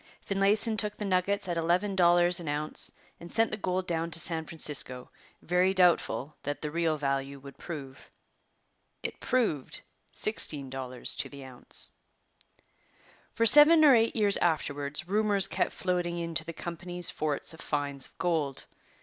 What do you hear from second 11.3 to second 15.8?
ounce. For seven or eight years afterwards rumours kept